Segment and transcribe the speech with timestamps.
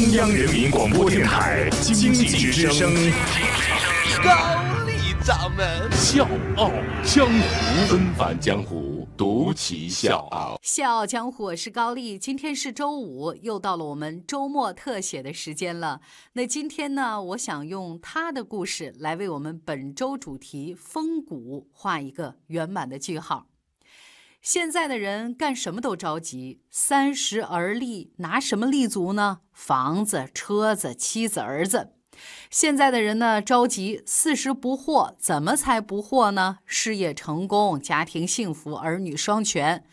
[0.00, 2.90] 中央人民广播电台经济之声，
[4.24, 6.26] 高丽掌门笑
[6.56, 6.70] 傲
[7.04, 10.58] 江湖，恩返江湖，独骑笑傲。
[10.62, 12.18] 笑傲江湖，我是高丽。
[12.18, 16.00] 今天是周五，又到了我们周末特写的时间了。
[16.32, 23.48] 那今天呢，我想用他的故事来为我们本周主题风骨画一个圆满的句号。
[24.40, 29.40] 现在的人干什么都着急，三十而立，拿什么立足呢？
[29.52, 31.92] 房子、车子、妻子、儿子。
[32.50, 36.60] 现在的人呢，着急四十不惑，怎么才不惑呢？
[36.64, 39.84] 事业成功，家庭幸福，儿女双全。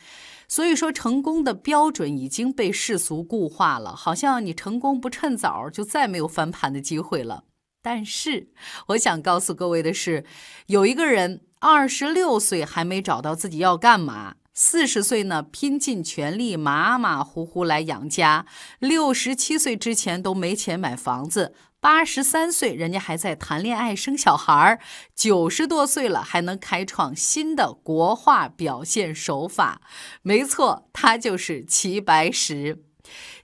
[0.47, 7.43] 所以说，成功的标准已经被世俗固化了，好像你成功不趁早，就再没有翻盘的机会了。
[7.81, 8.47] 但是，
[8.87, 10.23] 我想告诉各位的是，
[10.67, 11.41] 有一个人。
[11.59, 18.45] 二十六岁还没找到自己要干嘛，四十岁呢拼尽全力马马虎虎来养家，
[18.79, 24.79] 六十七岁之前都没钱买房子，八十三岁人家还在谈恋爱生小孩儿，
[25.15, 29.81] 九十多岁了还能开创新的国画表现手法，
[30.21, 32.86] 没错，他就是齐白石。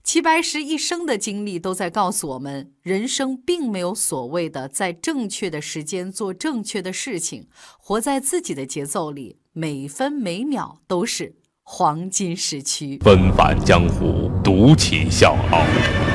[0.04, 7.48] 齐白石一生的经历都在告诉我们，人生并没有所谓的在正确的时间做正确的事情，
[7.80, 13.00] 活在自己的节奏里，每分每秒都是黄金时区。
[13.00, 15.66] 纷返江湖，独起笑傲，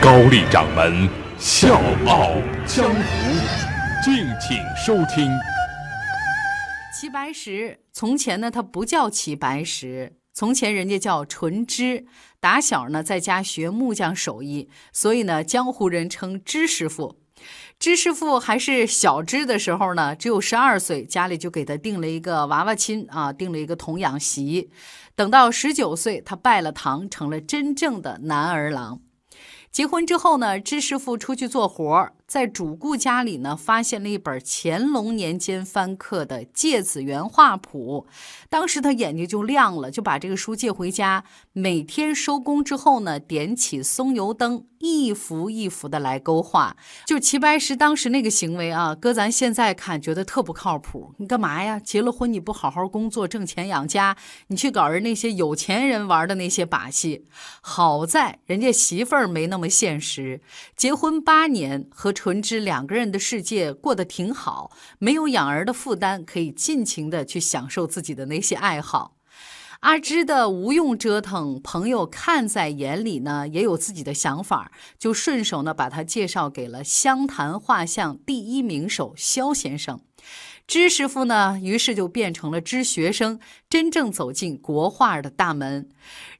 [0.02, 1.08] 高丽掌门
[1.38, 2.34] 笑傲
[2.66, 3.00] 江湖，
[4.04, 5.30] 敬请收听。
[6.94, 10.17] 齐白石从前呢，他不叫齐白石。
[10.38, 12.06] 从前人家叫纯芝，
[12.38, 17.16] 打小呢在家学木匠手艺，所以呢江湖人称芝师傅。
[17.80, 24.70] 芝师傅还是小芝的时候呢，只有十二岁，家里就给他定了一个娃娃亲啊，定了一个童养媳。
[25.16, 29.00] 等到十九岁，他拜了堂，成了真正的男儿郎。
[29.72, 38.06] 结婚之后呢，芝师傅出去做活儿在主顾家里呢，发现了一本乾隆年间翻刻的《芥子园画谱》。
[38.50, 41.24] 当时他眼睛就亮了，就把这个书借回家，
[41.54, 44.66] 每天收工之后呢，点起松油灯。
[44.80, 51.12] 一幅一幅的来勾画，就齐白石当时那个行为啊，搁咱现在看觉得特不靠谱。
[51.18, 51.80] 你干嘛呀？
[51.80, 57.24] 结了婚你不好好工作挣钱养家，你去搞人那些有钱人玩的那些把戏。
[57.60, 60.40] 好在人家媳妇儿没那么现实，
[60.76, 69.14] 结婚八年和纯之两个人的世界过得挺好，没有养儿的负担，可以尽情的去享受自己的那些爱好。
[69.80, 80.00] 阿芝的无用折腾，朋友看在眼里呢，也有自己的想法，就顺手呢把他介绍给了湘潭画像第一名手肖先生。
[80.68, 83.40] 知师傅呢，于是就变成了知学生，
[83.70, 85.88] 真正走进国画的大门。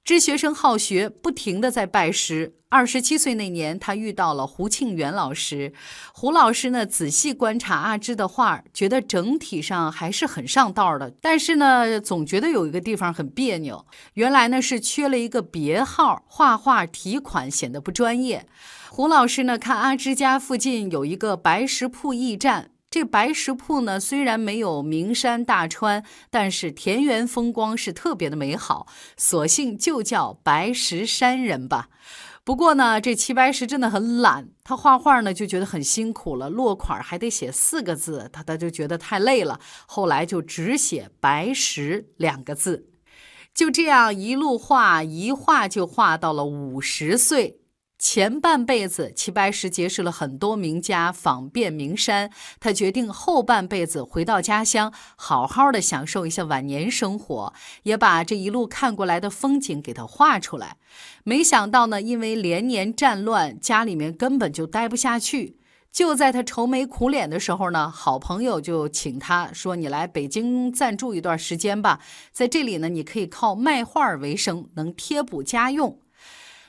[0.04, 2.52] 知学生好学，不停的在拜师。
[2.68, 5.72] 二十七岁那年，他遇到了胡庆元老师。
[6.12, 13.86] 胡老师呢，仔细观察阿芝的画，觉得整体上还是很上道的，但是呢，总觉得有一个地方很别扭。
[14.12, 18.46] 原来呢，是缺了一个别号，画画题款显得不专业。
[18.90, 22.72] 胡老师呢，看阿芝家附近有一个白石铺驿站。
[22.98, 31.90] 这白石铺呢，虽然没有名山大川，但是田园风光是特别的美好，索性就叫白石山人吧。
[32.42, 42.88] 不过呢，这齐白石真的很懒，他画画呢就觉得很辛苦了，落款还得写四个字，他他就觉得太累了，后来就只写白石两个字，
[43.54, 47.57] 就这样一路画，一画就画到了五十岁。
[47.98, 52.30] 前半辈子，齐白石结识了很多名家，访遍名山。
[52.60, 60.76] 他决定后半辈子回到家乡，好好的享受一下晚年生活，也把这一路看过来的风景给他画出来。
[61.24, 65.58] 没想到呢，因为连年战乱，家里面根本就待不下去。
[65.90, 71.98] 就在他愁眉苦脸的时候呢，好朋友就请他说：“你来北京暂住一段时间吧，
[72.30, 75.98] 在这里呢，你可以靠卖画为生，能贴补家用。”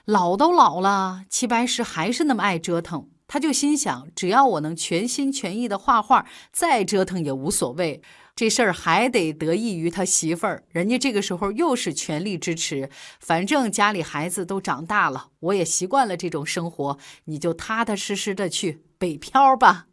[0.09, 3.08] 老都老了，齐白石还是那么爱折腾。
[3.28, 8.02] 他就心想，只要我能全心全意的画画，再折腾也无所谓。
[8.35, 12.90] 这事儿还得得益于他媳妇儿，人家这个时候又是全力支持。
[13.20, 19.85] 反正家里孩子都长大了，我也习惯了这种生活，你就踏踏实实的去北漂吧。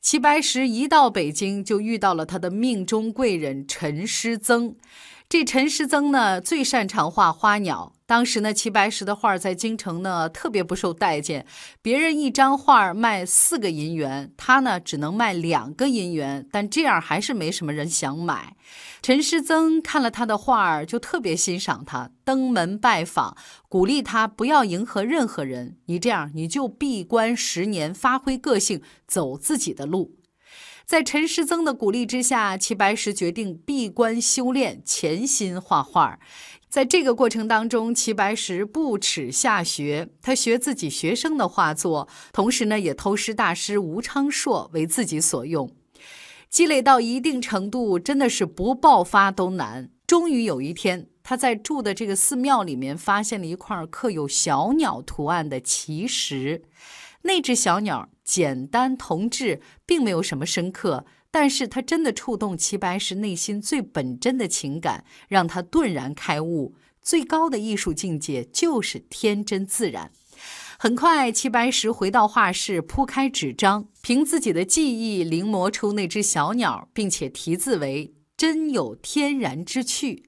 [0.00, 4.74] 齐白石一到北京，就遇到了他的命中贵人陈师曾。
[5.28, 7.92] 这陈师曾呢，最擅长画花鸟。
[8.06, 11.46] 当时呢，齐白石的画在京城呢特别不受待见，
[11.80, 18.56] 别人一张画卖四个银元，他呢只能卖两个银元，但这样还是没什么人想买。
[19.00, 23.36] 陈师曾看了他的画就特别欣赏他，登门拜访，
[23.70, 30.16] 鼓励他不要迎合任何人，你这样你就闭关十年，发挥个性，走自己的路。
[30.84, 36.18] 在陈师曾的鼓励之下，齐白石决定闭关修炼，潜心画画。
[36.68, 45.70] 在这个过程当中，齐白石不耻下学，他学自己学生的画作，同时呢，也偷师大师吴昌硕为自己所用。
[46.50, 49.90] 积累到一定程度，真的是不爆发都难。
[50.06, 56.62] 终于有一天，他在住的这个寺庙里面，发现了一块刻有小鸟图案的奇石。
[57.24, 61.04] 那只小鸟简单童稚，并没有什么深刻。
[61.30, 70.12] 但是它真的触动齐白石内心最本真的情感，让他顿然开悟：最高的艺术境界就是天真自然。
[70.78, 80.24] 很快，齐白石回到画室，铺开纸张，凭自己的记忆临摹出那只小鸟，并且题字为“真有天然之趣”。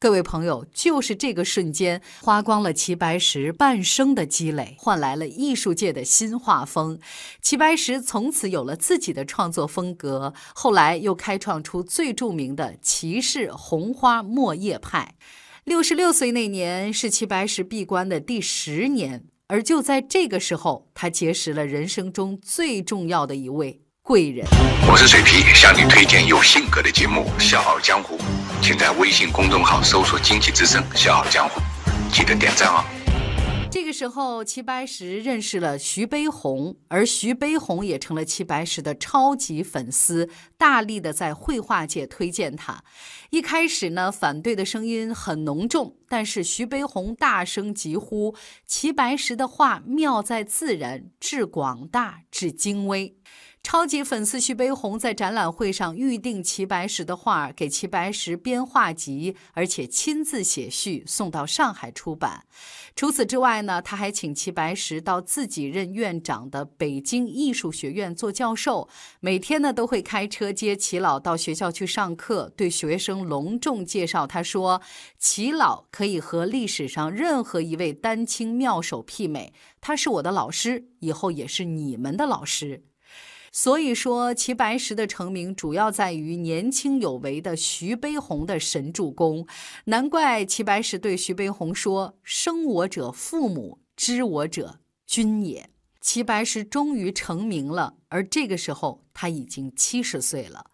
[0.00, 7.00] 各位朋友，就是这个瞬间，花光了齐白石半生的积累，换来了艺术界的新画风。
[7.42, 15.16] 齐白石从此有了自己的创作风格，后来又开创出最著名的齐氏红花墨叶派。
[15.64, 23.82] 六十六岁那年是齐白石闭关的第十年，而就在这个时候，他结识了人生中最重要的一位。
[24.08, 24.42] 贵人，
[24.90, 28.16] 我是水皮，向你推荐有性格的节目《笑傲江湖》，
[28.62, 31.60] 请在微信公众号搜索“经济之声笑傲江湖”，
[32.10, 32.82] 记得点赞哦。
[33.70, 42.82] 这个时候，齐白石认识了徐悲鸿，而徐悲鸿也成了齐白石的超级粉丝，大力的在绘画界推荐他。
[43.28, 48.34] 一开始呢，反对的声音很浓重，但是徐悲鸿大声疾呼
[48.66, 53.14] ：“齐白石的画妙在自然，至广大，至精微。”
[53.62, 62.44] 超级粉丝徐悲鸿在展览会上预定齐白石的画，给齐白石编画集，而且亲自写序送到上海出版。
[62.96, 68.88] 除此之外呢，他还请齐白石到自己任院长的北京艺术学院做教授，
[69.20, 74.26] 每天呢都会开车接齐老到学校去上课，对学生隆重介绍。
[74.26, 74.80] 他说
[75.18, 82.84] ：“齐老可以和历史上任何一位丹青妙手媲美，他是我的老师，以后也是你们的老师。”
[83.50, 89.46] 所以说，齐白石的成名主要在于年轻有为的徐悲鸿的神助攻。
[89.84, 100.66] 难怪齐白石对徐悲鸿说：“生我者父母，知我者君也。”齐白石终于成名了，而这个时候他已经七十岁了。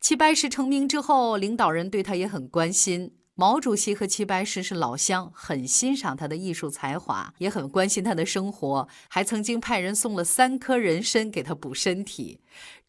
[0.00, 3.12] 齐白石成名之后，领导人对他也很关心。
[3.34, 12.40] 毛主席和齐白石是老乡，很欣赏他的艺术才华，也很关心他的生活，还曾经派人送了三颗人参给他补身体。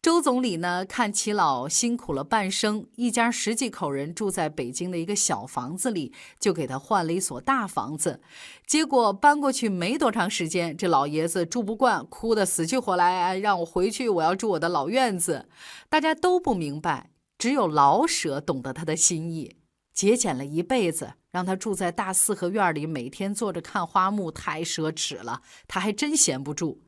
[0.02, 8.20] 周总理呢，看齐老辛苦了半生，一家十几口人住在北京的一个小房子里，就给他换了一所大房子。
[8.66, 15.48] 结果搬过去没多长时间，这老爷子住不惯，哭得死去活来，让我回去，我要住我的老院子。
[15.88, 17.08] 大家都不明白，
[17.38, 19.56] 只有老舍懂得他的心意。
[19.94, 25.40] 节俭了一辈子，让他住在大四合院里，每天坐着看花木，太奢侈了。
[25.68, 26.82] 他还真闲不住。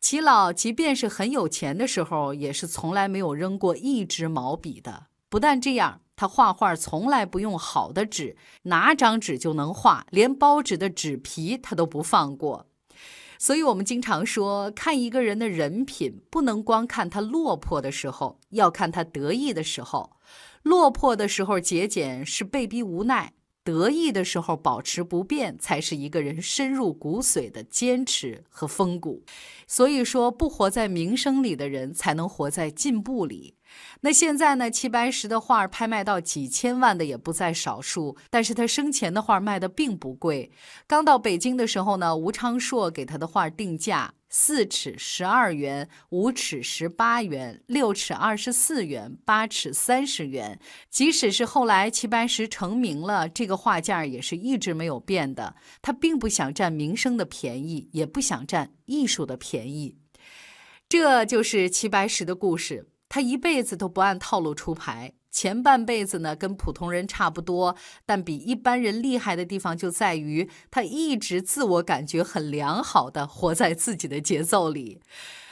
[0.00, 5.06] 齐老即便是很有钱的时候，也是从来没有扔过一支毛笔的。
[5.28, 12.66] 不但这样，他画画从来不用好的纸，拿张纸就能画，连包纸的纸皮他都不放过。
[13.38, 20.16] 所以，我们经常说，看一个人的人品，不能光看他落魄的时候，要看他得意的时候。
[20.62, 23.32] 落魄的时候节俭是被逼无奈，
[23.64, 29.24] 得意的时候保持不变才是一个人深入骨髓的坚持和风骨。
[29.66, 33.56] 所以说，不活在名声里的人，才能活在进步里。
[34.02, 34.70] 那现在呢？
[34.70, 40.52] 齐白石的画拍卖到几千万的也不在少数，但是他生前的画卖的并不贵。
[40.86, 50.58] 刚到北京的时候呢，吴昌硕给他的画定价四尺十二元、五尺十八元、六尺二十四元、八尺三十元。
[50.88, 55.54] 即使是后来齐白石成名了，这个画价也是一直没有变的。
[55.82, 59.98] 他并不想占名声的便宜，也不想占艺术的便宜。
[60.88, 62.88] 这就是齐白石的故事。
[63.10, 67.74] 他一辈子都不按套路出牌，前半辈子呢跟普通人差不多，
[68.06, 75.00] 但比一般人厉害的地方就在于他一直自我感觉很良好的活在自己的节奏里。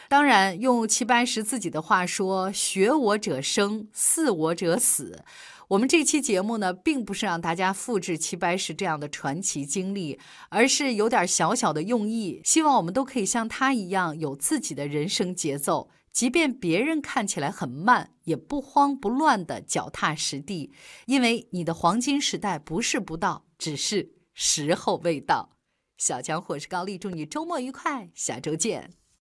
[0.09, 5.25] 当然，用齐白石自己的话说：“学我者生，似我者死。”
[5.69, 10.19] 我们这期节目呢，并不是让大家复制齐白石这样的传奇经历，
[10.49, 15.89] 而是有点小小的用意，希望我们都可以像他一样有自己的人生节奏，
[16.21, 20.71] 即便别人看起来很慢，也不慌不乱的脚踏实地，
[21.07, 25.57] 因为你的黄金时代不是不到，只是时候未到。
[25.97, 29.00] 小强，我是高丽，祝你周末愉快，下周见。